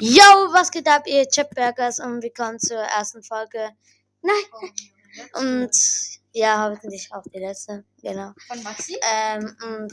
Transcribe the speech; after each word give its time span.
Yo, 0.00 0.22
was 0.52 0.70
geht 0.70 0.86
ab, 0.86 1.02
ihr 1.06 1.26
Chipbergers 1.28 1.98
und 1.98 2.22
willkommen 2.22 2.58
zur 2.60 2.78
ersten 2.78 3.22
Folge. 3.22 3.70
Nein. 4.20 4.72
Und 5.34 5.76
ja, 6.32 6.70
hoffentlich 6.70 7.08
auch 7.12 7.22
die 7.34 7.38
letzte. 7.40 7.84
Genau. 8.00 8.32
Von 8.46 8.62
Maxi? 8.62 8.96
Ähm, 9.12 9.56
und 9.64 9.92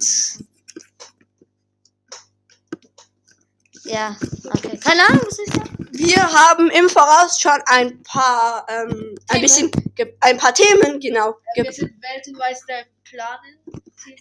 ja, 3.85 4.15
okay. 4.53 4.77
Keine 4.77 5.07
Ahnung, 5.07 5.21
was 5.25 5.39
ist 5.39 5.57
das? 5.57 5.69
Wir 5.91 6.21
haben 6.23 6.69
im 6.69 6.87
Voraus 6.89 7.39
schon 7.39 7.59
ein 7.65 8.03
paar, 8.03 8.65
ähm, 8.69 9.15
ein 9.29 9.41
Themen. 9.41 9.41
bisschen, 9.41 9.71
ein 10.19 10.37
paar 10.37 10.53
Themen, 10.53 10.99
genau. 10.99 11.35
Wir 11.55 11.63
ge- 11.63 11.71
sind 11.73 11.91
weltweit 12.01 12.57
der 12.67 12.85
Planen. 13.03 13.59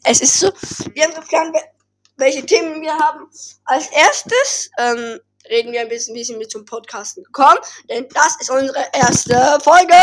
Es 0.04 0.22
ist 0.22 0.40
so, 0.40 0.50
wir 0.94 1.04
haben 1.04 1.14
geplant, 1.14 1.54
wel- 1.54 1.68
welche 2.16 2.44
Themen 2.46 2.80
wir 2.80 2.96
haben. 2.98 3.28
Als 3.64 3.88
erstes, 3.90 4.70
ähm, 4.78 5.20
reden 5.50 5.72
wir 5.72 5.80
ein 5.80 5.88
bisschen, 5.88 6.14
wie 6.14 6.24
sind 6.24 6.38
wir 6.38 6.48
zum 6.48 6.64
Podcasten 6.64 7.24
gekommen, 7.24 7.58
denn 7.88 8.06
das 8.14 8.36
ist 8.40 8.50
unsere 8.50 8.84
erste 8.92 9.58
Folge. 9.62 9.94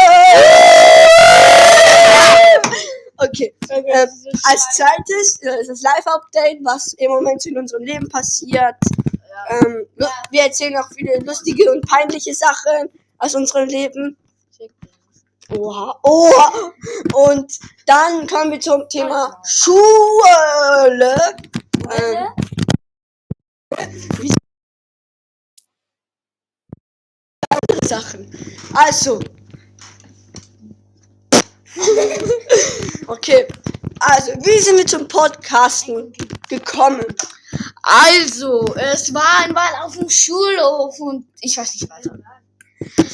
Okay. 3.17 3.53
Ähm, 3.70 4.09
als 4.44 4.62
zweites 4.76 5.39
äh, 5.41 5.62
ist 5.62 5.70
das 5.70 5.81
Live-Update, 5.81 6.59
was 6.63 6.94
im 6.94 7.12
Moment 7.12 7.45
in 7.45 7.58
unserem 7.58 7.84
Leben 7.84 8.09
passiert. 8.09 8.76
Ähm, 9.50 9.88
Wir 10.31 10.44
erzählen 10.44 10.77
auch 10.77 10.89
viele 10.95 11.20
lustige 11.20 11.72
und 11.72 11.88
peinliche 11.88 12.34
Sachen 12.34 12.89
aus 13.20 13.36
unserem 13.36 13.70
Leben. 13.70 14.17
Oha, 15.50 16.00
oha. 16.03 16.73
Und 17.14 17.59
dann 17.86 18.27
kommen 18.27 18.52
wir 18.52 18.59
zum 18.59 18.88
Thema 18.89 19.39
Schule. 19.45 21.16
Ähm, 21.91 22.27
wie 24.20 24.31
Sachen. 28.16 28.58
Also. 28.74 29.20
okay. 33.08 33.48
Also, 34.00 34.34
wie 34.44 34.59
sind 34.59 34.78
wir 34.78 34.86
zum 34.86 35.08
Podcasten 35.08 36.14
gekommen? 36.50 37.06
Also, 37.84 38.66
es 38.76 39.14
war 39.14 39.44
einmal 39.44 39.67
auf 39.84 39.98
dem 39.98 40.09
Schulhof 40.09 41.00
und 41.00 41.28
ich 41.42 41.58
weiß 41.58 41.73
nicht 41.76 41.89
weiter. 41.89 42.17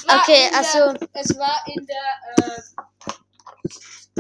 Okay, 0.07 0.45
in 0.45 0.51
der, 0.51 0.57
also- 0.57 0.93
Es 1.13 1.37
war 1.37 1.63
in 1.67 1.85
der. 1.85 2.47
Äh, 2.47 2.61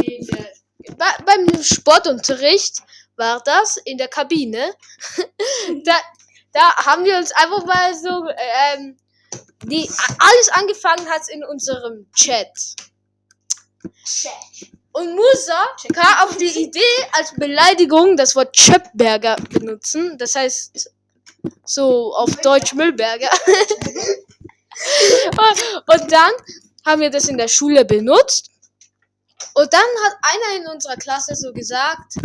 in 0.03 0.25
der 0.27 0.51
bei, 0.97 1.05
beim 1.25 1.63
Sportunterricht 1.63 2.81
war 3.15 3.41
das 3.43 3.77
in 3.77 3.97
der 3.97 4.07
Kabine. 4.07 4.73
da, 5.85 5.95
da 6.53 6.75
haben 6.85 7.05
wir 7.05 7.17
uns 7.17 7.31
einfach 7.31 7.65
mal 7.65 7.93
so. 7.95 8.27
Ähm, 8.75 8.97
die, 9.63 9.89
alles 10.17 10.49
angefangen 10.53 11.09
hat 11.09 11.29
in 11.29 11.43
unserem 11.43 12.07
Chat. 12.13 12.75
Und 14.93 15.15
Musa 15.15 15.67
kam 15.93 16.27
auf 16.27 16.37
die 16.37 16.63
Idee, 16.63 16.79
als 17.13 17.33
Beleidigung 17.35 18.17
das 18.17 18.35
Wort 18.35 18.53
Chöpberger 18.55 19.37
benutzen. 19.49 20.17
Das 20.17 20.35
heißt, 20.35 20.91
so 21.63 22.13
auf 22.13 22.35
Deutsch 22.37 22.73
Müllberger. 22.73 23.29
und, 25.87 26.11
dann 26.11 26.31
haben 26.85 27.01
wir 27.01 27.09
das 27.09 27.27
in 27.29 27.37
der 27.37 27.47
Schule 27.47 27.85
benutzt. 27.85 28.49
Und 29.53 29.73
dann 29.73 29.81
hat 30.03 30.13
einer 30.21 30.61
in 30.61 30.67
unserer 30.67 30.97
Klasse 30.97 31.35
so 31.35 31.53
gesagt, 31.53 32.15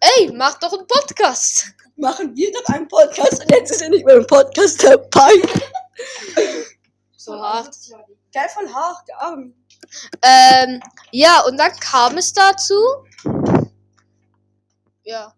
ey, 0.00 0.30
mach 0.34 0.58
doch 0.58 0.72
einen 0.72 0.86
Podcast. 0.86 1.66
Machen 1.96 2.36
wir 2.36 2.52
doch 2.52 2.66
einen 2.66 2.86
Podcast 2.86 3.40
und 3.42 3.50
jetzt 3.50 3.72
ist 3.72 3.82
er 3.82 3.88
nicht 3.88 4.04
mehr 4.04 4.16
im 4.16 4.26
Podcast 4.26 4.84
dabei. 4.84 5.32
So 7.16 7.38
hart. 7.38 7.76
Der 8.34 8.48
voll 8.48 8.72
hart, 8.72 9.08
der 9.08 9.20
Arm. 9.20 9.54
Ähm, 10.22 10.82
ja, 11.12 11.40
und 11.40 11.56
dann 11.56 11.72
kam 11.80 12.16
es 12.16 12.32
dazu. 12.32 12.80
Ja. 15.02 15.34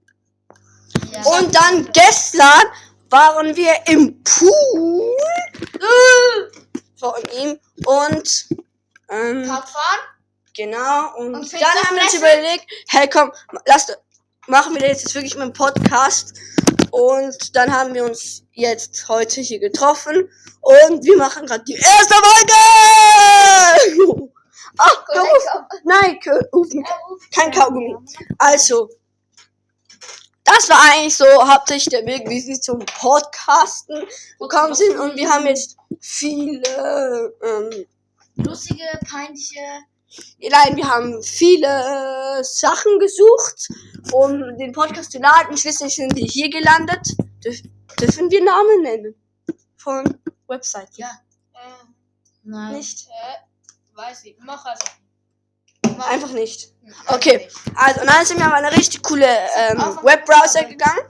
Und 1.25 1.55
dann 1.55 1.91
gestern 1.93 2.63
waren 3.09 3.57
wir 3.57 3.75
im 3.87 4.23
Pool 4.23 5.17
äh, 5.75 6.61
von 6.97 7.15
ihm 7.33 7.59
und 7.87 8.49
ähm, 9.09 9.51
Radfahren? 9.51 10.01
genau 10.57 11.17
und, 11.17 11.35
Und 11.35 11.53
dann 11.53 11.63
haben 11.63 11.97
wir 11.97 12.03
uns 12.03 12.15
überlegt, 12.15 12.67
hey 12.89 13.09
komm, 13.09 13.33
lass 13.67 13.87
machen 14.47 14.75
wir 14.75 14.87
jetzt 14.87 15.15
wirklich 15.15 15.35
mit 15.35 15.45
dem 15.45 15.53
Podcast 15.53 16.35
und 16.91 17.57
dann 17.57 17.73
haben 17.73 17.95
wir 17.95 18.05
uns 18.05 18.45
jetzt 18.53 19.09
heute 19.09 19.41
hier 19.41 19.59
getroffen 19.59 20.29
und 20.61 21.05
wir 21.05 21.17
machen 21.17 21.47
gerade 21.47 21.65
die 21.65 21.75
erste 21.75 22.15
Folge. 22.15 22.53
Ach, 24.79 25.05
hör 25.13 25.23
auf. 25.23 25.45
Nein, 25.85 26.19
ruf 26.53 26.69
mich. 26.73 26.87
kein 27.35 27.51
Kaugummi. 27.51 27.97
Also, 28.39 28.89
das 30.45 30.69
war 30.69 30.81
eigentlich 30.91 31.17
so 31.17 31.25
hauptsächlich 31.25 31.91
der 31.91 32.07
Weg, 32.07 32.29
wie 32.29 32.41
sie 32.41 32.61
zum 32.61 32.79
Podcasten 32.79 34.05
gekommen 34.39 34.75
sind. 34.75 34.99
Und 34.99 35.17
wir 35.17 35.31
haben 35.31 35.47
jetzt 35.47 35.77
viele, 36.01 37.35
ähm, 37.43 37.87
Lustige, 38.37 38.85
peinliche. 39.09 39.61
Nein, 40.41 40.77
wir 40.77 40.89
haben 40.89 41.23
viele 41.23 41.67
äh, 41.67 42.43
Sachen 42.43 42.99
gesucht, 42.99 43.69
um 44.13 44.57
den 44.59 44.73
Podcast 44.73 45.13
zu 45.13 45.19
laden. 45.19 45.57
Schließlich 45.57 45.95
sind 45.95 46.15
wir 46.17 46.27
hier 46.27 46.51
gelandet. 46.51 47.07
Dürf, 47.45 47.61
dürfen 48.01 48.31
wir 48.31 48.43
Namen 48.43 48.83
nennen? 48.83 49.15
Von 49.77 50.19
Website. 50.47 50.97
Ja. 50.97 51.11
Äh, 51.55 51.59
Nein. 52.43 52.75
Nicht? 52.75 53.09
äh, 53.09 53.97
weiß 53.97 54.25
ich. 54.25 54.37
Mach 54.41 54.65
also. 54.65 54.85
Mach. 55.97 56.09
Einfach 56.09 56.33
nicht. 56.33 56.73
Okay, 57.07 57.49
also 57.75 58.01
und 58.01 58.07
dann 58.07 58.25
sind 58.25 58.39
wir 58.39 58.47
auf 58.47 58.53
eine 58.53 58.73
richtig 58.73 59.03
coole 59.03 59.27
ähm. 59.27 59.79
Webbrowser 60.03 60.65
gegangen. 60.65 61.01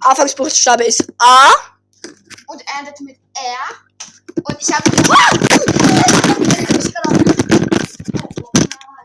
Anfangsbuchstabe 0.00 0.84
ist 0.84 1.04
A. 1.18 1.50
Und 2.46 2.62
endet 2.78 3.00
mit 3.00 3.16
R. 3.34 4.42
Und 4.44 4.56
ich 4.60 4.72
habe. 4.72 4.90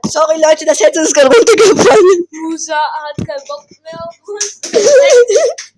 Sorry 0.07 0.41
Leute, 0.41 0.65
das 0.65 0.79
hätte 0.79 0.99
uns 0.99 1.13
gerade 1.13 1.35
runtergefallen. 1.35 2.27
Musa 2.31 2.75
hat 2.75 3.17
keinen 3.27 3.47
Bock 3.47 3.65
mehr 3.81 3.99
auf 4.07 4.15
uns. 4.27 4.59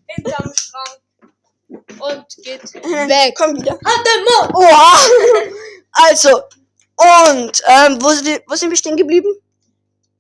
Hinterm 0.08 0.54
Schrank. 0.56 1.00
Und 2.00 2.26
geht 2.44 2.74
weg. 2.74 3.36
Komm 3.38 3.56
wieder. 3.56 3.78
Halt 3.84 4.06
den 4.06 4.24
Mund! 4.24 4.56
Oha. 4.56 5.00
Also, 5.92 6.42
und 6.98 7.64
ähm, 7.68 8.02
wo, 8.02 8.10
sind 8.10 8.26
wir, 8.26 8.42
wo 8.48 8.56
sind 8.56 8.70
wir 8.70 8.78
stehen 8.78 8.98
geblieben? 8.98 9.34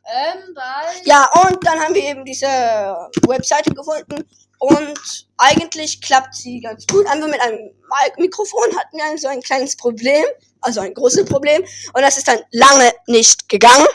Ähm, 0.06 0.54
bei. 0.54 1.02
Ja, 1.04 1.30
und 1.42 1.66
dann 1.66 1.80
haben 1.80 1.96
wir 1.96 2.04
eben 2.04 2.24
diese 2.26 2.46
Webseite 3.28 3.72
gefunden. 3.74 4.28
Und 4.68 5.28
eigentlich 5.38 6.02
klappt 6.02 6.34
sie 6.36 6.59
ganz 6.62 6.86
gut. 6.88 7.06
Einfach 7.08 7.28
mit 7.28 7.40
einem 7.42 7.58
Mi- 7.58 8.20
Mikrofon 8.22 8.64
hatten 8.78 8.98
wir 8.98 9.18
so 9.18 9.28
ein 9.28 9.42
kleines 9.42 9.76
Problem. 9.78 10.24
Also 10.62 10.81
ein 10.81 10.94
großes 10.94 11.26
Problem. 11.30 11.62
Und 11.94 12.02
das 12.02 12.18
ist 12.18 12.28
dann 12.28 12.40
lange 12.52 12.92
nicht 13.08 13.48
gegangen. 13.50 13.86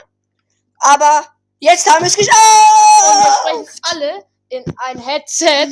Aber 0.79 1.25
jetzt 1.59 1.89
haben 1.91 2.03
wir 2.05 2.07
es 2.07 2.17
Und 2.17 2.27
wir 2.27 2.27
geschafft. 2.29 3.39
sprechen 3.41 3.81
alle 3.91 4.25
in 4.51 4.65
ein 4.85 4.99
Headset, 4.99 5.69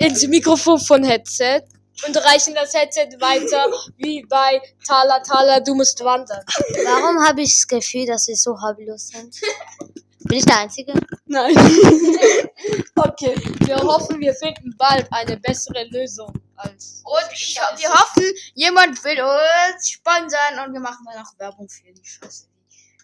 ins 0.00 0.26
Mikrofon 0.26 0.78
von 0.80 1.02
Headset 1.04 1.62
und 2.06 2.16
reichen 2.16 2.54
das 2.54 2.72
Headset 2.74 3.08
weiter 3.20 3.66
wie 3.98 4.24
bei 4.28 4.60
Tala 4.86 5.20
Tala, 5.20 5.60
du 5.60 5.74
musst 5.74 6.02
wandern. 6.04 6.44
Warum 6.84 7.26
habe 7.26 7.42
ich 7.42 7.54
das 7.56 7.66
Gefühl, 7.68 8.06
dass 8.06 8.24
sie 8.24 8.34
so 8.34 8.52
hobbylos 8.60 9.08
sind? 9.08 9.36
Bin 10.30 10.38
ich 10.38 10.44
der 10.44 10.58
Einzige? 10.58 10.92
Nein. 11.26 11.56
okay. 12.94 13.34
Wir 13.66 13.78
hoffen, 13.78 14.20
wir 14.20 14.32
finden 14.32 14.72
bald 14.78 15.12
eine 15.12 15.36
bessere 15.38 15.82
Lösung 15.90 16.32
als. 16.54 17.02
Und 17.02 17.32
ich, 17.32 17.56
wir 17.56 17.92
hoffen, 17.92 18.22
jemand 18.54 19.02
will 19.02 19.20
uns 19.20 19.90
sponsern 19.90 20.64
und 20.64 20.72
wir 20.72 20.78
machen 20.78 21.04
dann 21.12 21.24
auch 21.24 21.36
Werbung 21.36 21.68
für 21.68 21.92
die 21.92 22.04
Scheiße. 22.04 22.46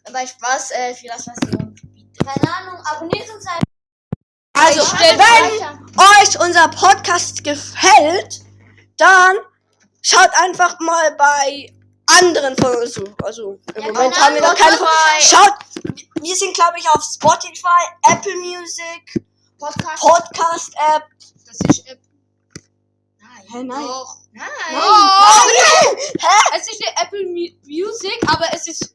Dabei 0.04 0.24
Spaß, 0.24 0.70
äh, 0.70 0.90
uns 0.90 1.82
bietet. 1.82 2.24
Keine 2.24 2.54
Ahnung, 2.54 2.80
abonniert 2.84 3.28
uns 3.34 3.44
einfach. 3.44 3.62
Also, 4.52 4.86
stell 4.94 5.18
wenn 5.18 5.98
euch 5.98 6.40
unser 6.40 6.68
Podcast 6.68 7.42
gefällt, 7.42 8.40
dann 8.98 9.36
schaut 10.00 10.30
einfach 10.44 10.78
mal 10.78 11.10
bei 11.16 11.75
anderen 12.06 12.56
von 12.56 12.76
uns. 12.76 12.94
so. 12.94 13.04
Also, 13.22 13.58
im 13.74 13.84
Moment 13.84 14.14
keine 14.14 14.26
haben 14.26 14.34
wir 14.34 14.42
noch 14.42 14.54
keine. 14.54 14.76
Schaut, 15.20 15.54
wir 16.20 16.36
sind, 16.36 16.54
glaube 16.54 16.78
ich, 16.78 16.88
auf 16.88 17.02
Spotify, 17.02 17.82
Apple 18.10 18.36
Music, 18.36 19.22
Podcast. 19.58 20.02
Podcast-App. 20.02 21.02
Das 21.46 21.56
ist 21.70 21.86
App. 21.88 22.00
Nein. 23.20 23.44
Hä, 23.52 23.62
nein. 23.64 23.82
Doch. 23.86 24.16
Nein. 24.32 24.46
Nein. 24.72 25.96
Es 26.56 26.68
ist 26.72 26.82
eine 26.86 27.06
Apple 27.06 27.24
Mu 27.26 27.48
Music, 27.64 28.18
aber 28.28 28.46
es 28.52 28.66
ist. 28.66 28.94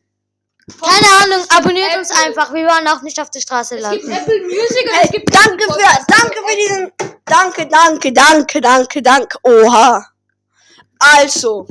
Keine 0.80 1.08
Ahnung, 1.36 1.46
abonniert 1.50 1.98
uns 1.98 2.12
Apple. 2.12 2.26
einfach. 2.28 2.54
Wir 2.54 2.66
wollen 2.66 2.88
auch 2.88 3.02
nicht 3.02 3.20
auf 3.20 3.30
der 3.30 3.42
Straße 3.42 3.78
Es 3.78 3.90
gibt. 3.90 4.06
Apple 4.08 4.42
Music 4.44 4.86
und 4.86 4.94
Hey, 4.94 5.06
es 5.06 5.12
gibt 5.12 5.34
danke 5.36 5.64
für, 5.66 6.06
danke 6.08 6.40
für 6.48 6.56
diesen, 6.56 6.92
danke, 7.26 7.68
danke, 7.68 8.14
danke, 8.14 8.62
danke, 8.62 9.02
danke, 9.02 9.38
oha. 9.44 10.06
Also, 11.00 11.68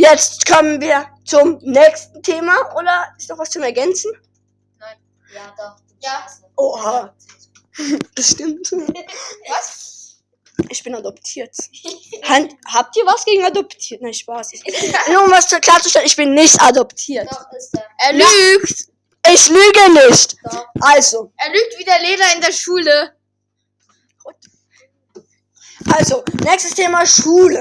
jetzt 0.00 0.46
kommen 0.46 0.80
wir 0.80 1.06
zum 1.24 1.58
nächsten 1.62 2.22
Thema. 2.22 2.74
Oder 2.76 3.12
ist 3.18 3.28
noch 3.28 3.38
was 3.38 3.50
zum 3.50 3.62
Ergänzen? 3.62 4.12
Ja, 5.34 5.54
doch. 5.56 5.76
Ja. 6.02 6.26
Oha, 6.56 7.14
bestimmt. 8.14 8.70
Was? 9.48 10.16
Ich 10.68 10.82
bin 10.82 10.94
adoptiert. 10.94 11.54
Han 12.24 12.48
habt 12.66 12.96
ihr 12.96 13.06
was 13.06 13.24
gegen 13.24 13.44
adoptiert? 13.44 14.02
Nein, 14.02 14.12
Spaß. 14.12 14.50
Nur 15.12 15.24
um 15.24 15.30
was 15.30 15.48
zu- 15.48 15.58
klarzustellen, 15.60 16.06
ich 16.06 16.16
bin 16.16 16.34
nicht 16.34 16.60
adoptiert. 16.60 17.28
Doch, 17.30 17.50
ist 17.56 17.74
er. 17.76 17.86
Er 17.98 18.12
lügt. 18.14 18.86
Ich 19.32 19.48
lüge 19.48 20.06
nicht. 20.08 20.36
Doch. 20.44 20.66
Also, 20.80 21.32
Er 21.36 21.50
lügt 21.52 21.78
wie 21.78 21.84
der 21.84 22.00
Lehrer 22.00 22.34
in 22.34 22.40
der 22.40 22.52
Schule. 22.52 23.14
also, 25.94 26.24
nächstes 26.44 26.74
Thema 26.74 27.06
Schule. 27.06 27.60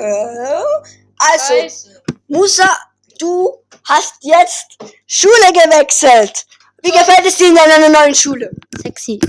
Also, 1.19 1.53
Scheiße. 1.53 1.98
Musa, 2.29 2.69
du 3.17 3.65
hast 3.85 4.13
jetzt 4.21 4.77
Schule 5.07 5.51
gewechselt. 5.51 6.45
Wie 6.83 6.91
gefällt 6.91 7.25
es 7.25 7.37
dir 7.37 7.47
in 7.47 7.55
deiner 7.55 7.89
neuen 7.89 8.13
Schule? 8.13 8.51
Sexy. 8.81 9.19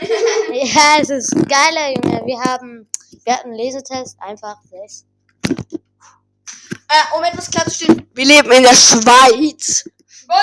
ja, 0.52 0.98
es 1.00 1.08
ist 1.08 1.34
geiler, 1.48 1.94
Junge. 1.94 2.22
Wir 2.26 2.40
haben, 2.40 2.90
wir 3.24 3.32
hatten 3.32 3.50
einen 3.50 3.58
Lesetest, 3.58 4.20
einfach 4.20 4.56
sechs. 4.68 5.06
Äh, 5.48 7.16
um 7.16 7.22
etwas 7.22 7.48
klarzustellen. 7.48 8.10
Wir 8.12 8.24
leben 8.24 8.50
in 8.50 8.64
der 8.64 8.74
Schweiz. 8.74 9.84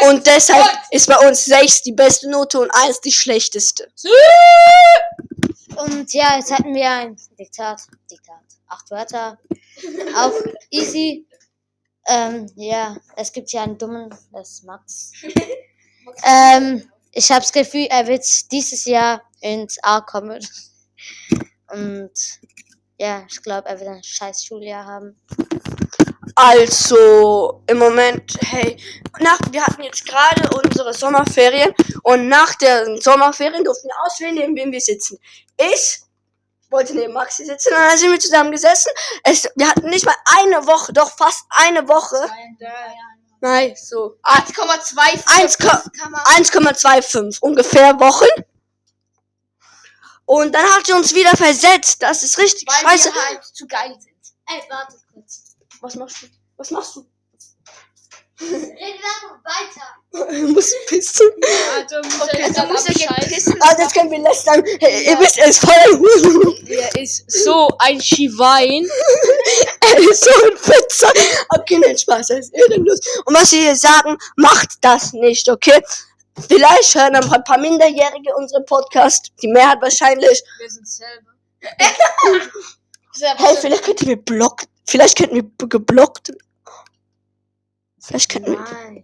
Und 0.09 0.25
deshalb 0.25 0.65
ist 0.91 1.07
bei 1.07 1.27
uns 1.27 1.45
6 1.45 1.83
die 1.83 1.91
beste 1.91 2.29
Note 2.29 2.59
und 2.59 2.71
1 2.71 3.01
die 3.01 3.11
schlechteste. 3.11 3.87
Und 5.75 6.11
ja, 6.13 6.37
jetzt 6.37 6.51
hatten 6.51 6.73
wir 6.73 6.89
ein 6.89 7.17
Diktat. 7.37 7.81
Diktat. 8.09 8.35
Acht 8.67 8.89
Wörter. 8.89 9.37
Auch 10.15 10.33
easy. 10.71 11.27
Ähm, 12.07 12.49
ja, 12.55 12.97
es 13.15 13.31
gibt 13.31 13.51
ja 13.51 13.63
einen 13.63 13.77
dummen, 13.77 14.09
das 14.31 14.51
ist 14.51 14.63
Max. 14.63 15.11
ähm, 16.23 16.89
ich 17.11 17.31
habe 17.31 17.41
das 17.41 17.51
Gefühl, 17.51 17.87
er 17.89 18.07
wird 18.07 18.23
dieses 18.51 18.85
Jahr 18.85 19.21
ins 19.41 19.77
A 19.83 20.01
kommen. 20.01 20.45
Und 21.71 22.11
ja, 22.97 23.25
ich 23.29 23.41
glaube, 23.41 23.67
er 23.67 23.79
wird 23.79 23.89
ein 23.89 24.03
scheiß 24.03 24.45
Schuljahr 24.45 24.85
haben. 24.85 25.19
Also, 26.35 27.63
im 27.67 27.77
Moment, 27.77 28.37
hey, 28.41 28.75
nach, 29.19 29.39
wir 29.51 29.65
hatten 29.65 29.83
jetzt 29.83 30.05
gerade 30.05 30.49
unsere 30.61 30.93
Sommerferien 30.93 31.73
und 32.03 32.27
nach 32.27 32.55
den 32.55 32.99
Sommerferien 32.99 33.63
durften 33.63 33.87
wir 33.87 34.05
auswählen, 34.05 34.35
neben 34.35 34.55
wem 34.55 34.71
wir 34.71 34.81
sitzen. 34.81 35.17
Ich 35.57 36.04
wollte 36.75 36.93
neben 36.95 37.13
Maxi 37.13 37.45
sitzen 37.45 37.73
und 37.73 37.79
dann 37.79 37.97
sind 37.97 38.11
wir 38.11 38.19
zusammen 38.19 38.51
gesessen. 38.51 38.91
Es, 39.23 39.47
wir 39.55 39.67
hatten 39.69 39.89
nicht 39.89 40.05
mal 40.05 40.15
eine 40.39 40.67
Woche, 40.67 40.93
doch 40.93 41.09
fast 41.11 41.45
eine 41.49 41.87
Woche. 41.87 42.29
Nein, 43.41 43.75
so. 43.75 44.17
ah, 44.23 44.39
1,2 44.39 45.39
Eins 45.41 45.57
ko- 45.57 45.67
1,25 45.67 47.39
ungefähr 47.41 47.99
Wochen. 47.99 48.25
Und 50.25 50.53
dann 50.53 50.65
hat 50.73 50.85
sie 50.85 50.93
uns 50.93 51.13
wieder 51.13 51.35
versetzt. 51.37 52.01
Das 52.01 52.23
ist 52.23 52.37
richtig 52.37 52.67
Weil 52.67 52.89
scheiße. 52.91 53.13
wir 53.13 53.25
halt 53.27 53.43
zu 53.45 53.67
geil 53.67 53.95
sind. 53.99 54.15
Ey, 54.47 54.63
warte 54.69 54.95
kurz. 55.13 55.55
Was 55.81 55.95
machst 55.95 56.23
du? 56.23 56.27
Was 56.57 56.71
machst 56.71 56.95
du? 56.95 57.05
Reden 58.41 58.77
wir 58.77 59.39
weiter. 59.43 59.95
Du 60.31 60.47
musst 60.53 60.73
pissen. 60.87 61.29
Also, 61.75 61.95
muss 62.17 62.21
Okay, 62.21 62.41
er 62.41 62.51
dann 62.53 62.67
muss 62.69 62.85
er 62.85 63.09
abschalten. 63.09 63.55
Ah, 63.59 63.75
das 63.75 63.93
können 63.93 64.11
wir 64.11 64.19
lästern. 64.19 64.63
Hey, 64.79 65.07
Ihr 65.07 65.19
wisst, 65.19 65.37
er 65.37 65.47
ist 65.47 65.59
voll 65.59 65.73
ein 65.73 65.99
Huren. 65.99 66.67
Er 66.67 67.01
ist 67.01 67.29
so 67.29 67.69
ein 67.79 68.01
Schiwein. 68.01 68.87
Er 69.87 69.99
ist 69.99 70.23
so 70.23 70.31
ein 70.45 70.57
Pizza. 70.57 71.07
Okay, 71.49 71.77
nein, 71.77 71.97
Spaß. 71.97 72.31
Er 72.31 72.39
ist 72.39 72.53
ehrenlos. 72.53 72.99
Und 73.25 73.35
was 73.35 73.51
wir 73.51 73.59
hier 73.59 73.75
sagen, 73.75 74.17
macht 74.35 74.69
das 74.81 75.13
nicht, 75.13 75.47
okay? 75.47 75.79
Vielleicht 76.49 76.95
hören 76.95 77.15
ein 77.15 77.43
paar 77.43 77.57
Minderjährige 77.59 78.35
unsere 78.35 78.63
Podcast. 78.63 79.31
Die 79.41 79.47
Mehrheit 79.47 79.81
wahrscheinlich. 79.81 80.41
Wir 80.59 80.69
sind 80.69 80.87
selber. 80.87 81.31
Hey, 83.37 83.55
vielleicht 83.61 83.83
könnt 83.83 84.01
ihr 84.01 84.07
mir 84.07 84.17
blockt. 84.17 84.67
Vielleicht 84.87 85.17
könnten 85.17 85.35
wir 85.35 85.67
geblockt. 85.67 86.31
Vielleicht 88.05 88.29
könnten 88.29 88.51
wir. 88.51 88.59
Nein. 88.59 89.03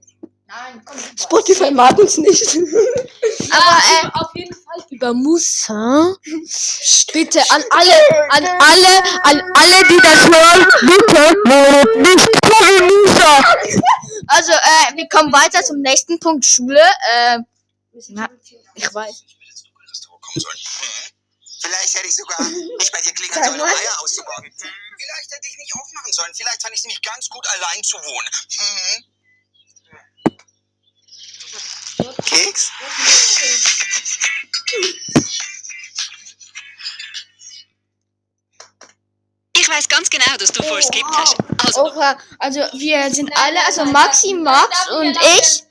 Nein, 0.51 0.81
komm. 0.83 0.98
Spotify 1.18 1.71
mag 1.71 1.98
uns 1.98 2.18
nicht. 2.18 2.56
Aber 3.51 3.77
äh, 3.77 4.07
auf 4.19 4.36
jeden 4.36 4.53
Fall 4.53 4.86
über 4.89 5.13
Musa. 5.13 6.13
Bitte 7.13 7.42
an 7.51 7.63
alle, 7.69 7.94
an 8.30 8.45
alle, 8.45 9.03
an 9.24 9.42
alle, 9.53 9.88
die 9.88 9.98
das 9.98 10.27
hören, 10.27 10.68
bitte 10.81 11.21
nicht 12.01 12.27
über 12.27 12.86
Musa. 12.86 13.44
Also, 14.27 14.51
äh, 14.51 14.98
wir 14.98 15.07
kommen 15.07 15.31
weiter 15.31 15.63
zum 15.63 15.80
nächsten 15.80 16.19
Punkt 16.19 16.45
Schule. 16.45 16.81
Äh, 17.13 17.39
na, 18.09 18.30
ich 18.75 18.94
weiß. 18.94 19.24
Hm. 20.33 20.44
Vielleicht 21.62 21.94
hätte 21.95 22.07
ich 22.07 22.15
sogar 22.15 22.42
nicht 22.50 22.92
bei 22.92 23.01
dir 23.01 23.13
klingeln 23.13 23.44
sollen, 23.45 23.62
um 23.62 23.68
Eier 23.68 24.01
auszuborgen. 24.01 24.51
Vielleicht 25.01 25.31
hätte 25.31 25.48
ich 25.48 25.57
nicht 25.57 25.74
aufmachen 25.74 26.13
sollen. 26.13 26.31
Vielleicht 26.36 26.62
fand 26.62 26.74
ich 26.74 26.80
es 26.80 26.83
nämlich 26.83 27.01
ganz 27.01 27.30
gut, 27.30 27.48
allein 27.48 27.83
zu 27.83 27.98
wohnen. 27.98 28.30
Hm. 28.57 29.06
Keks? 32.25 32.71
Ich 39.57 39.69
weiß 39.69 39.89
ganz 39.89 40.09
genau, 40.09 40.38
dass 40.38 40.51
du 40.51 40.63
vorskippt 40.63 41.15
hast. 41.15 41.38
Also, 41.65 41.86
Oha, 41.86 42.18
also 42.39 42.59
wir 42.74 43.13
sind 43.13 43.31
alle, 43.36 43.63
also 43.65 43.86
Maxi, 43.86 44.33
Max 44.33 44.89
und 44.89 45.15
ich 45.38 45.63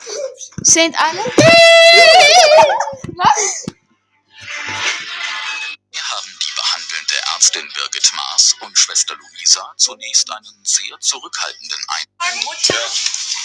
sind 0.63 0.97
alle. 1.01 1.21
Behandelnde 4.61 5.00
Ärztin 7.41 7.67
Birgit 7.75 8.13
Maas 8.15 8.55
und 8.61 8.77
Schwester 8.77 9.17
Luisa 9.17 9.73
zunächst 9.79 10.31
einen 10.31 10.61
sehr 10.63 10.95
zurückhaltenden 11.01 11.79
Eindruck. 11.89 12.55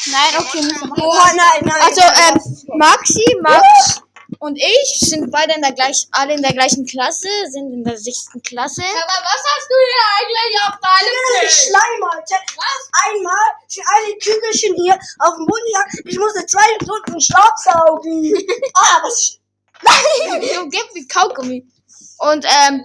Nein, 0.08 0.36
okay, 0.38 0.62
müssen 0.64 0.90
wir. 0.90 1.02
Oha, 1.02 1.32
nein, 1.34 1.62
nein. 1.64 1.82
Also, 1.82 2.02
ähm, 2.02 2.78
Maxi, 2.78 3.24
Max 3.42 4.02
und 4.40 4.58
ich 4.58 5.00
sind 5.00 5.32
beide 5.32 5.54
in 5.54 5.62
der 5.62 5.72
gleichen, 5.72 6.10
alle 6.12 6.34
in 6.34 6.42
der 6.42 6.52
gleichen 6.52 6.86
Klasse, 6.86 7.30
sind 7.52 7.72
in 7.72 7.86
der 7.86 7.98
sechsten 7.98 8.42
Klasse. 8.42 8.84
Aber 8.84 9.24
was 9.24 9.42
hast 9.48 9.70
du 9.70 9.76
hier 9.88 10.04
eigentlich 10.20 10.62
auf 10.68 10.76
deinem 10.84 11.50
Schleim, 11.50 12.04
Alter. 12.12 12.42
Einmal 13.08 13.48
sind 13.70 13.86
alle 13.88 14.18
Kügelchen 14.18 14.76
hier 14.76 15.00
auf 15.20 15.36
dem 15.38 15.46
Boden 15.46 15.64
gegangen. 15.68 16.04
Ich 16.04 16.20
musste 16.20 16.46
zwei 16.48 16.68
Stunden 16.84 17.22
Staubsaugen. 17.22 18.34
ah, 18.74 19.04
was. 19.04 19.40
Du 20.54 20.70
gib 20.70 20.94
mir 20.94 21.08
Kaugummi. 21.08 21.66
Und, 22.18 22.46
ähm, 22.46 22.84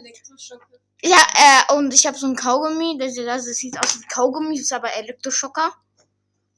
ja, 1.02 1.16
äh, 1.16 1.74
und 1.74 1.92
ich 1.94 2.06
habe 2.06 2.16
so 2.18 2.26
einen 2.26 2.36
Kaugummi, 2.36 2.98
das, 2.98 3.14
das 3.14 3.44
sieht 3.44 3.78
aus 3.78 4.00
wie 4.00 4.06
Kaugummi, 4.06 4.58
ist 4.58 4.72
aber 4.72 4.92
Elektroschocker. 4.94 5.72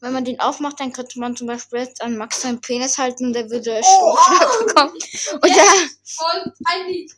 Wenn 0.00 0.12
man 0.14 0.24
den 0.24 0.40
aufmacht, 0.40 0.80
dann 0.80 0.92
könnte 0.92 1.20
man 1.20 1.36
zum 1.36 1.46
Beispiel 1.46 1.78
jetzt 1.78 2.02
an 2.02 2.16
Max 2.16 2.42
seinen 2.42 2.60
Penis 2.60 2.98
halten 2.98 3.26
und 3.26 3.34
der 3.34 3.48
würde 3.48 3.80
Stromschlag 3.84 4.58
bekommen. 4.66 4.94
Und 5.34 5.44
der, 5.44 5.62
Und 5.62 6.52
ein 6.64 6.86
Lied. 6.88 7.12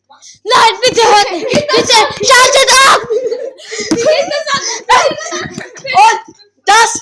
nein, 0.44 0.74
bitte 0.82 1.00
hört 1.02 1.32
nicht, 1.32 1.50
bitte, 1.50 1.96
schaltet 2.26 2.70
ab! 2.90 3.00
Und 5.94 6.36
das, 6.66 7.00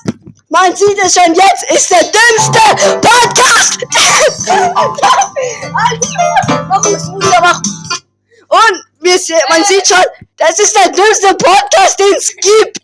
man 0.51 0.77
sieht 0.77 0.99
es 1.05 1.15
schon 1.15 1.35
jetzt, 1.35 1.65
ist 1.73 1.91
der 1.91 2.05
dümmste 2.05 2.61
Podcast. 3.01 3.79
Warum 6.69 6.95
ist 6.95 7.09
wach? 7.09 7.61
Und 8.49 8.85
man 9.49 9.65
sieht 9.65 9.87
schon, 9.87 10.05
das 10.37 10.59
ist 10.59 10.75
der 10.77 10.91
dümmste 10.91 11.35
Podcast, 11.35 11.99
den 11.99 12.15
es 12.17 12.35
gibt. 12.37 12.79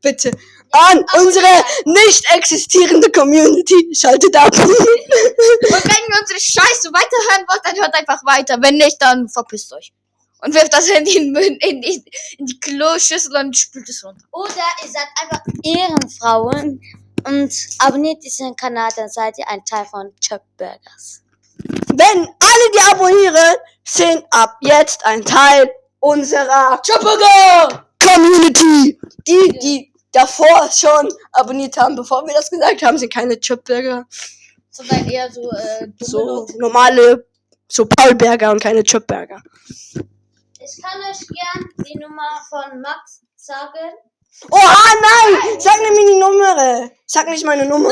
Bitte. 0.00 0.30
An 0.70 1.04
unsere 1.18 1.64
nicht 1.84 2.24
existierende 2.32 3.10
Community. 3.10 3.94
Schaltet 3.94 4.36
ab. 4.36 4.52
Und 4.54 4.68
wenn 4.68 4.70
ihr 4.70 6.20
unsere 6.20 6.40
Scheiße 6.40 6.90
weiterhören 6.92 7.46
wollt, 7.48 7.60
dann 7.64 7.76
hört 7.76 7.94
einfach 7.94 8.22
weiter. 8.24 8.58
Wenn 8.60 8.76
nicht, 8.76 8.96
dann 9.00 9.28
verpisst 9.28 9.72
euch. 9.72 9.92
Und 10.42 10.54
wirft 10.54 10.72
das 10.72 10.90
Handy 10.90 11.16
in, 11.16 11.34
in, 11.34 11.56
in, 11.60 11.80
die, 11.80 12.04
in 12.38 12.46
die 12.46 12.60
Kloschüssel 12.60 13.34
und 13.36 13.56
spült 13.56 13.88
es 13.88 14.04
runter. 14.04 14.26
Oder 14.32 14.66
ihr 14.84 14.90
seid 14.90 15.08
einfach 15.22 15.40
Ehrenfrauen 15.62 16.80
und 17.24 17.52
abonniert 17.78 18.22
diesen 18.22 18.54
Kanal, 18.54 18.90
dann 18.94 19.08
seid 19.08 19.38
ihr 19.38 19.48
ein 19.48 19.64
Teil 19.64 19.86
von 19.86 20.12
Chop 20.26 20.42
Burgers. 20.56 21.22
Wenn 21.98 22.18
alle, 22.18 22.70
die 22.74 22.92
abonnieren, 22.92 23.56
sind 23.84 24.24
ab 24.30 24.58
jetzt 24.60 25.04
ein 25.06 25.24
Teil 25.24 25.70
unserer 25.98 26.80
Chopperger 26.86 27.86
Community. 28.02 28.98
Die, 29.26 29.58
die 29.58 29.92
davor 30.12 30.70
schon 30.70 31.08
abonniert 31.32 31.76
haben, 31.78 31.96
bevor 31.96 32.26
wir 32.26 32.34
das 32.34 32.50
gesagt 32.50 32.82
haben, 32.82 32.98
sind 32.98 33.12
keine 33.12 33.38
Chopburger. 33.40 34.06
Sondern 34.70 35.08
eher 35.08 35.30
so, 35.32 35.50
äh, 35.50 35.88
So 36.00 36.46
normale, 36.58 37.26
so 37.66 37.86
Paulberger 37.86 38.50
und 38.50 38.62
keine 38.62 38.82
Chopburger. 38.82 39.42
Ich 39.94 40.82
kann 40.82 41.00
euch 41.00 41.26
gern 41.26 41.64
die 41.86 41.98
Nummer 41.98 42.42
von 42.50 42.80
Max 42.82 43.22
sagen. 43.36 43.94
Oha, 44.50 44.92
nein! 45.00 45.60
Sag 45.60 45.80
mir 45.80 45.94
die 45.94 46.18
Nummer. 46.18 46.90
Sag 47.06 47.26
nicht 47.28 47.46
meine 47.46 47.64
Nummer. 47.64 47.90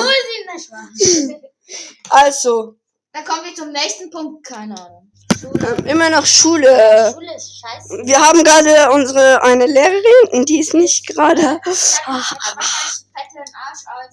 Also, 2.10 2.76
Dann 3.14 3.24
kommen 3.24 3.44
wir 3.44 3.54
zum 3.54 3.70
nächsten 3.70 4.10
Punkt. 4.10 4.44
Keine 4.44 4.74
Ahnung. 4.76 5.10
ähm, 5.42 5.86
immer 5.86 6.10
noch 6.10 6.26
Schule. 6.26 7.12
Schule 7.14 7.36
ist 7.36 7.60
scheiße. 7.60 8.02
Wir 8.04 8.20
haben 8.20 8.42
gerade 8.42 8.90
unsere 8.90 9.40
eine 9.42 9.66
Lehrerin 9.66 10.28
und 10.32 10.48
die 10.48 10.58
ist 10.58 10.74
nicht 10.74 11.06
gerade. 11.06 11.60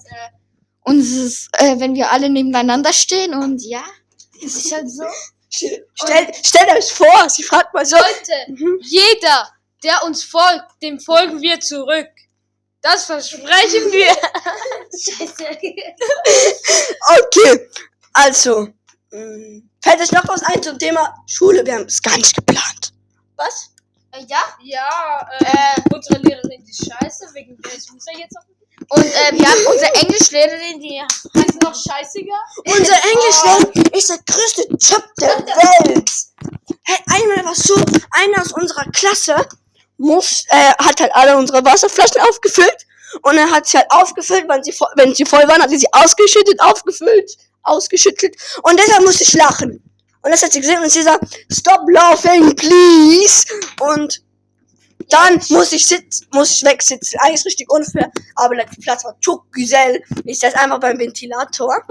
äh, 0.05 0.29
uns, 0.83 1.47
äh, 1.53 1.79
wenn 1.79 1.95
wir 1.95 2.11
alle 2.11 2.29
nebeneinander 2.29 2.93
stehen 2.93 3.33
und 3.33 3.63
ja, 3.63 3.83
es 4.45 4.55
ist 4.55 4.71
halt 4.71 4.89
so. 4.89 5.03
Stellt, 5.49 6.35
stellt 6.45 6.69
euch 6.77 6.93
vor, 6.93 7.27
sie 7.29 7.43
fragt 7.43 7.73
mal 7.73 7.85
so. 7.85 7.97
Leute, 7.97 8.77
jeder, 8.81 9.51
der 9.83 10.03
uns 10.05 10.23
folgt, 10.23 10.81
dem 10.81 10.99
folgen 10.99 11.41
wir 11.41 11.59
zurück. 11.59 12.07
Das 12.81 13.05
versprechen 13.05 13.91
wir. 13.91 14.15
Scheiße. 14.91 15.57
Okay, 17.25 17.69
also. 18.13 18.69
Mh, 19.11 19.61
Fällt 19.83 20.01
euch 20.01 20.11
noch 20.11 20.27
was 20.27 20.43
ein 20.43 20.61
zum 20.61 20.77
Thema 20.79 21.13
Schule? 21.27 21.65
Wir 21.65 21.75
haben 21.75 21.85
es 21.85 22.01
gar 22.01 22.17
nicht 22.17 22.35
geplant. 22.35 22.93
Was? 23.35 23.69
Äh, 24.11 24.23
ja. 24.27 24.41
Ja, 24.61 25.27
äh, 25.39 25.81
unsere 25.93 26.19
Lehrerin 26.21 26.63
ist 26.67 26.85
scheiße, 26.85 27.25
wegen 27.33 27.57
der 27.61 27.73
ist 27.73 27.91
Musa 27.91 28.11
jetzt 28.17 28.35
auf 28.37 28.43
Und 28.89 29.05
äh, 29.05 29.31
wir 29.39 29.45
haben 29.47 29.65
unsere 29.71 29.93
Englischlehrerin, 29.95 30.79
die 30.79 31.01
heißt 31.01 31.61
noch 31.63 31.73
scheißiger. 31.75 32.39
Unser 32.65 32.97
Englischlehrer 33.11 33.97
ist 33.97 34.09
der 34.09 34.17
größte 34.25 34.61
Job 34.79 35.03
der 35.19 35.37
Welt. 35.85 36.11
Hey, 36.83 36.97
einmal 37.07 37.45
war 37.45 37.55
so, 37.55 37.75
einer 38.11 38.41
aus 38.41 38.51
unserer 38.53 38.85
Klasse 38.91 39.35
muss, 39.97 40.45
äh, 40.49 40.73
hat 40.83 40.99
halt 40.99 41.13
alle 41.15 41.37
unsere 41.37 41.63
Wasserflaschen 41.63 42.21
aufgefüllt 42.21 42.87
und 43.21 43.37
er 43.37 43.49
hat 43.51 43.67
sie 43.67 43.77
halt 43.77 43.91
aufgefüllt, 43.91 44.45
wenn 44.49 44.63
sie, 44.63 44.71
voll- 44.71 44.91
wenn 44.95 45.13
sie 45.13 45.25
voll 45.25 45.47
waren, 45.47 45.61
hat 45.61 45.71
er 45.71 45.77
sie 45.77 45.87
ausgeschüttet, 45.93 46.59
aufgefüllt, 46.59 47.31
ausgeschüttelt 47.63 48.35
und 48.63 48.79
deshalb 48.79 49.03
musste 49.03 49.23
ich 49.23 49.33
lachen. 49.33 49.83
Und 50.23 50.31
das 50.31 50.43
hat 50.43 50.53
sie 50.53 50.61
gesehen 50.61 50.81
und 50.81 50.91
sie 50.91 51.01
sagt, 51.01 51.23
stop 51.51 51.81
laughing, 51.89 52.55
please. 52.55 53.45
Und 53.79 54.23
dann 55.09 55.41
muss 55.49 55.71
ich 55.71 55.85
sitzen, 55.85 56.27
muss 56.31 56.51
ich 56.51 56.63
wegsitzen. 56.63 57.19
Eigentlich 57.21 57.45
richtig 57.45 57.71
unfair, 57.71 58.11
aber 58.35 58.55
der 58.55 58.65
Platz 58.81 59.03
war 59.03 59.19
zu 59.19 59.43
gesell. 59.51 60.03
Ich 60.25 60.39
saß 60.39 60.53
einfach 60.53 60.79
beim 60.79 60.99
Ventilator. 60.99 61.83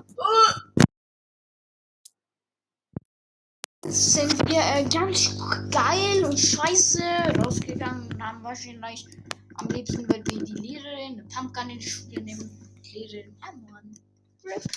sind 3.87 4.39
wir 4.49 4.61
äh, 4.61 4.85
ganz 4.89 5.37
geil 5.71 6.25
und 6.25 6.39
scheiße 6.39 7.03
rausgegangen 7.43 8.13
und 8.13 8.23
haben 8.23 8.43
wahrscheinlich 8.45 9.07
am 9.55 9.69
liebsten 9.69 10.09
würden 10.09 10.25
wir 10.27 10.45
die 10.45 10.53
Lehrerin, 10.53 11.13
eine 11.13 11.25
Pumpgun 11.25 11.71
in 11.71 11.79
die 11.79 11.89
Schule 11.89 12.21
nehmen. 12.23 12.51
Die 12.85 12.99
Lehrerin, 12.99 13.37
Mann. 13.71 13.91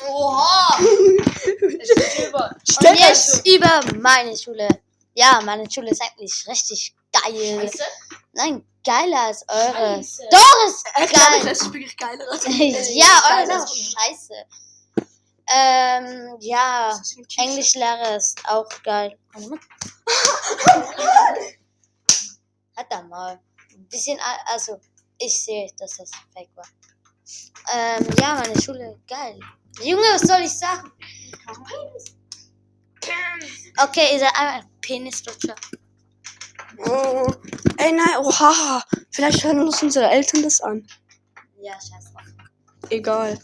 Oha! 0.08 0.80
Ist 0.80 2.20
über. 2.28 2.56
Euch 2.86 3.00
jetzt 3.00 3.48
über 3.48 3.82
meine 4.00 4.38
Schule. 4.38 4.68
Ja, 5.16 5.42
meine 5.44 5.70
Schule 5.70 5.92
ist 5.92 6.02
eigentlich 6.02 6.48
richtig 6.48 6.94
geil. 7.12 7.62
Scheiße. 7.62 7.84
Nein, 8.34 8.66
geiler 8.84 9.22
als 9.22 9.46
eure. 9.48 9.98
Scheiße. 9.98 10.24
Doch, 10.32 10.68
ist 10.68 10.86
Ich 10.88 11.10
glaube, 11.10 11.32
geil. 11.32 11.46
das 11.46 11.62
ist 11.62 11.74
wirklich 11.74 11.98
geiler. 11.98 12.26
ja, 12.94 13.24
eure 13.38 13.64
ist 13.64 13.94
scheiße. 13.94 14.34
Ähm, 15.56 16.38
ja, 16.40 17.00
Englischlehrer 17.38 18.16
ist 18.16 18.40
auch 18.48 18.70
geil. 18.84 19.18
Hat 22.76 22.88
da 22.90 23.02
mal. 23.04 23.40
Ein 23.72 23.88
bisschen, 23.88 24.20
also, 24.46 24.80
ich 25.18 25.44
sehe, 25.44 25.70
dass 25.78 25.98
das 25.98 26.10
fake 26.34 26.50
war. 26.56 26.68
Ähm, 27.74 28.06
ja, 28.20 28.36
meine 28.36 28.62
Schule, 28.62 29.00
geil. 29.08 29.40
Junge, 29.82 30.04
was 30.14 30.22
soll 30.22 30.42
ich 30.42 30.52
sagen? 30.52 30.92
Okay, 33.82 34.14
ihr 34.14 34.20
seid 34.20 34.36
einmal 34.36 34.64
Penislutscher. 34.82 35.56
Oh. 36.86 37.28
Ey, 37.78 37.92
nein, 37.92 38.18
oha. 38.20 38.84
Vielleicht 39.12 39.44
hören 39.44 39.62
uns 39.62 39.82
unsere 39.82 40.10
Eltern 40.10 40.44
das 40.44 40.62
an. 40.62 40.86
Ja, 41.62 41.74
scheiße. 41.74 42.14
Egal. 42.90 43.40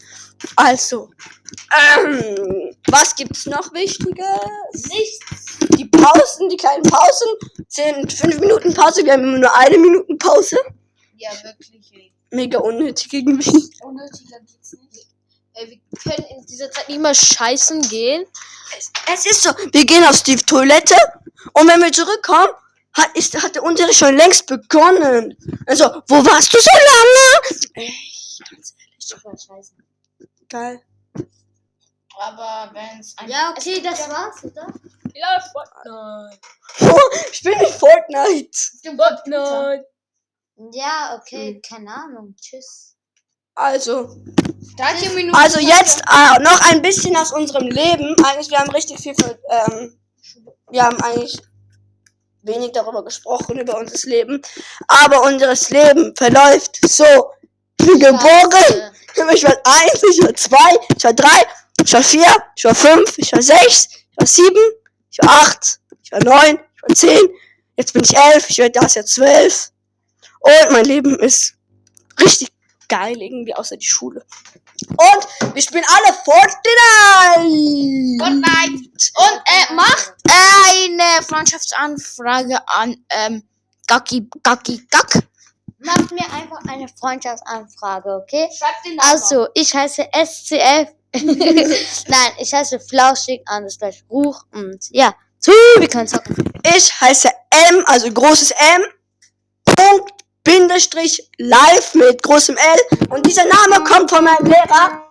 Also. 0.56 1.10
Ähm, 1.98 2.74
was 2.88 3.14
gibt's 3.14 3.46
noch 3.46 3.72
Wichtiges? 3.72 4.88
Nichts. 4.88 5.58
Die 5.76 5.86
Pausen, 5.86 6.48
die 6.48 6.56
kleinen 6.56 6.82
Pausen 6.82 7.28
sind 7.68 8.12
fünf 8.12 8.38
Minuten 8.40 8.72
Pause. 8.74 9.04
Wir 9.04 9.14
haben 9.14 9.24
immer 9.24 9.38
nur 9.38 9.56
eine 9.56 9.78
Minuten 9.78 10.16
Pause. 10.18 10.58
Ja, 11.16 11.30
wirklich. 11.42 12.12
Mega 12.30 12.58
unnötig 12.58 13.12
irgendwie. 13.12 13.74
Unnötiger 13.82 14.38
geht's 14.40 14.72
nicht. 14.72 15.06
Ey, 15.54 15.68
wir 15.68 16.00
können 16.00 16.26
in 16.38 16.46
dieser 16.46 16.70
Zeit 16.70 16.88
nicht 16.88 17.00
mal 17.00 17.14
scheißen 17.14 17.82
gehen. 17.82 18.24
Es 19.12 19.26
ist 19.26 19.42
so, 19.42 19.50
wir 19.72 19.84
gehen 19.84 20.04
auf 20.04 20.22
die 20.22 20.36
Toilette 20.36 20.94
und 21.54 21.66
wenn 21.68 21.80
wir 21.80 21.92
zurückkommen, 21.92 22.50
hat, 22.92 23.16
ist, 23.16 23.40
hat 23.42 23.54
der 23.54 23.62
Unterricht 23.62 23.98
schon 23.98 24.16
längst 24.16 24.46
begonnen. 24.46 25.36
Also, 25.66 26.02
wo 26.08 26.24
warst 26.24 26.52
du 26.54 26.58
so 26.58 26.70
lange? 26.74 27.60
Echt, 27.74 28.42
ganz 28.50 28.74
ehrlich. 28.78 28.98
Super 28.98 29.36
scheiße. 29.36 29.72
Geil. 30.48 30.82
Aber 32.18 32.70
wenn 32.74 33.00
es 33.00 33.16
ein 33.16 33.30
Ja, 33.30 33.54
okay, 33.56 33.80
das 33.80 34.08
war's, 34.08 34.44
oder? 34.44 34.66
Ja, 35.14 35.40
Fortnite. 35.52 36.38
ich 37.30 37.36
spiele 37.36 37.58
nicht 37.58 37.74
Fortnite. 37.74 38.58
Fortnite. 38.96 39.86
Ja, 40.72 41.18
okay, 41.18 41.60
keine 41.66 41.92
Ahnung. 41.92 42.34
Tschüss. 42.40 42.94
Also, 43.54 44.16
13 44.76 45.14
Minuten. 45.14 45.36
also 45.36 45.58
jetzt 45.58 46.00
äh, 46.00 46.42
noch 46.42 46.60
ein 46.70 46.82
bisschen 46.82 47.16
aus 47.16 47.32
unserem 47.32 47.66
Leben. 47.66 48.14
Eigentlich, 48.24 48.50
wir 48.50 48.58
haben 48.58 48.70
richtig 48.70 49.00
viel, 49.00 49.14
für, 49.14 49.38
ähm, 49.48 49.98
wir 50.70 50.84
haben 50.84 51.00
eigentlich 51.00 51.40
wenig 52.42 52.72
darüber 52.72 53.04
gesprochen, 53.04 53.58
über 53.58 53.78
unser 53.78 54.08
Leben. 54.08 54.42
Aber 54.86 55.22
unseres 55.22 55.70
Leben 55.70 56.14
verläuft 56.16 56.78
so. 56.86 57.04
Ich 57.78 57.86
bin 57.86 57.98
geboren. 57.98 58.92
Ich 59.34 59.44
war 59.44 59.56
eins, 59.64 60.02
ich 60.02 60.22
war 60.22 60.34
zwei, 60.34 60.78
ich 60.96 61.04
war 61.04 61.12
drei, 61.12 61.46
ich 61.82 61.92
war 61.92 62.02
vier, 62.02 62.26
ich 62.54 62.64
war 62.64 62.74
fünf, 62.74 63.18
ich 63.18 63.32
war 63.32 63.42
sechs, 63.42 63.88
ich 63.90 64.16
war 64.16 64.26
sieben, 64.26 64.72
ich 65.10 65.18
war 65.18 65.30
acht, 65.42 65.80
ich 66.02 66.12
war 66.12 66.22
neun, 66.22 66.60
ich 66.76 66.82
war 66.82 66.94
zehn, 66.94 67.20
jetzt 67.76 67.92
bin 67.92 68.04
ich 68.04 68.16
elf, 68.16 68.48
ich 68.48 68.58
werde 68.58 68.78
das 68.78 68.94
Jahr 68.94 69.04
zwölf. 69.04 69.72
Und 70.40 70.72
mein 70.72 70.84
Leben 70.84 71.18
ist 71.18 71.54
richtig 72.20 72.48
geil 72.88 73.20
irgendwie, 73.20 73.54
außer 73.54 73.76
die 73.76 73.86
Schule. 73.86 74.24
Und 74.88 75.54
wir 75.54 75.62
spielen 75.62 75.84
alle 75.88 76.12
Fortnite! 76.24 77.44
Fortnite. 78.18 78.90
Und 79.16 79.42
äh, 79.46 79.74
macht 79.74 80.14
eine 80.24 81.22
Freundschaftsanfrage 81.22 82.58
an 82.66 83.04
ähm, 83.10 83.42
Gacki 83.86 84.28
Gacki 84.42 84.86
Gack. 84.90 85.22
Macht 85.78 86.10
mir 86.12 86.30
einfach 86.32 86.60
eine 86.68 86.88
Freundschaftsanfrage, 86.88 88.10
okay? 88.22 88.48
Schreibt 88.56 88.84
den 88.84 88.96
Namen. 88.96 89.10
Also, 89.10 89.48
ich 89.54 89.74
heiße 89.74 90.08
SCF. 90.12 90.92
Nein, 92.08 92.32
ich 92.38 92.52
heiße 92.52 92.78
Flauschig, 92.80 93.42
anders 93.46 93.78
gleich 93.78 94.04
Ruch 94.10 94.44
und 94.52 94.78
ja. 94.90 95.14
Zu, 95.38 95.52
wir 95.78 95.88
können 95.88 96.06
zocken. 96.06 96.36
Ich 96.76 97.00
heiße 97.00 97.30
M, 97.70 97.82
also 97.86 98.12
großes 98.12 98.50
M, 98.50 98.82
Bindestrich, 100.44 101.30
live 101.38 101.94
mit 101.94 102.22
großem 102.22 102.56
L. 102.56 103.08
Und 103.10 103.26
dieser 103.26 103.44
Name 103.44 103.84
kommt 103.84 104.10
von 104.10 104.24
meinem 104.24 104.46
Lehrer, 104.46 105.02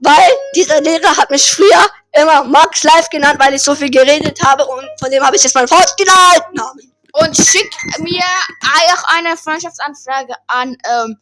weil 0.00 0.30
dieser 0.54 0.80
Lehrer 0.80 1.16
hat 1.16 1.30
mich 1.30 1.50
früher 1.50 1.86
immer 2.12 2.44
Max 2.44 2.84
Live 2.84 3.08
genannt, 3.10 3.38
weil 3.38 3.54
ich 3.54 3.62
so 3.62 3.74
viel 3.74 3.90
geredet 3.90 4.40
habe 4.42 4.64
und 4.66 4.88
von 4.98 5.10
dem 5.10 5.22
habe 5.24 5.36
ich 5.36 5.42
jetzt 5.42 5.54
meinen 5.54 5.68
Fortnite-Namen. 5.68 6.92
Und 7.12 7.36
schickt 7.36 7.74
mir 7.98 8.22
auch 8.22 9.04
eine 9.16 9.36
Freundschaftsanfrage 9.36 10.34
an 10.46 10.76
ähm, 10.88 11.18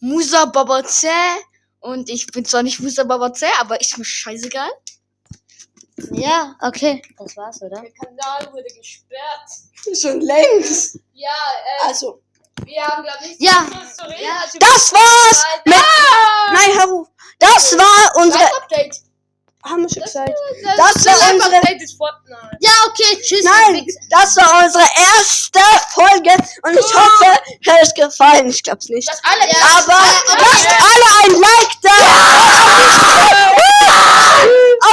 Musa 0.00 0.44
Babaze. 0.44 1.08
Und 1.80 2.08
ich 2.08 2.26
bin 2.28 2.44
zwar 2.44 2.62
nicht 2.62 2.80
Musa 2.80 3.04
Babaze, 3.04 3.46
aber 3.58 3.80
ist 3.80 3.98
mir 3.98 4.04
scheißegal. 4.04 4.70
Ja, 6.12 6.56
okay. 6.60 7.02
Das 7.18 7.36
war's, 7.36 7.62
oder? 7.62 7.80
Der 7.80 7.92
Kanal 7.92 8.52
wurde 8.52 8.68
gesperrt. 8.76 9.48
Schon 10.00 10.20
längst. 10.20 10.98
Ja, 11.12 11.30
äh, 11.30 11.88
Also, 11.88 12.22
wir 12.64 12.86
haben, 12.86 13.02
glaube 13.02 13.18
ich, 13.24 13.36
Ja. 13.40 13.62
nichts 13.62 13.96
zu 13.96 14.04
reden. 14.04 14.22
Ja. 14.24 14.36
als 14.42 14.52
das 14.52 14.92
war's 14.92 15.44
mit... 15.64 15.74
Nein, 16.52 16.70
hör 16.78 16.92
auf. 16.92 17.08
Das 17.38 17.76
war 17.76 18.16
unsere... 18.22 18.42
Live-Update. 18.44 18.96
Haben 19.64 19.82
wir 19.82 19.88
schon 19.88 20.02
gesagt. 20.02 20.28
Das, 20.62 20.76
Das 20.76 20.94
das 21.04 21.06
war 21.06 21.32
unsere- 21.32 21.50
Live-Update 21.52 21.82
ist 21.82 21.96
Fortnite. 21.96 22.56
Ja, 22.60 22.70
okay, 22.86 23.18
tschüss. 23.22 23.44
Nein, 23.44 23.86
das 24.10 24.36
war 24.36 24.62
unsere 24.64 24.84
erste 24.84 25.60
Folge 25.94 26.32
und 26.62 26.74
ich 26.78 26.94
hoffe, 26.94 27.40
es 27.60 27.72
hat 27.72 27.82
euch 27.82 27.94
gefallen. 27.94 28.48
Ich 28.50 28.62
glaub's 28.62 28.88
nicht. 28.90 29.08
Das 29.08 29.20
alle 29.24 29.42
Aber 29.78 30.02
lasst 30.38 30.68
alle 30.68 31.08
ein 31.24 31.40
Like 31.40 31.80
da! 31.82 31.90